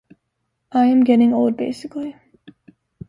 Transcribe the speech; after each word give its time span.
I 0.71 0.85
am 0.87 1.03
getting 1.03 1.31
old 1.31 1.55
basically. 1.57 2.15